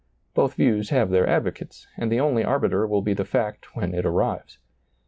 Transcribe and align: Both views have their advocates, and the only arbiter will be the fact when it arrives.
Both 0.33 0.55
views 0.55 0.89
have 0.89 1.11
their 1.11 1.27
advocates, 1.27 1.85
and 1.95 2.11
the 2.11 2.19
only 2.19 2.43
arbiter 2.43 2.87
will 2.87 3.03
be 3.03 3.13
the 3.13 3.23
fact 3.23 3.75
when 3.75 3.93
it 3.93 4.03
arrives. 4.03 4.57